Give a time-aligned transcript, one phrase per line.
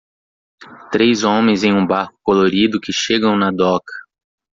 [0.91, 3.93] Três homens em um barco colorido que chegam na doca.